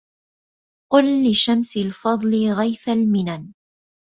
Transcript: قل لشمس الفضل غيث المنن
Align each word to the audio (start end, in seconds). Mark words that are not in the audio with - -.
قل 0.91 1.31
لشمس 1.31 1.77
الفضل 1.77 2.51
غيث 2.57 2.89
المنن 2.89 3.53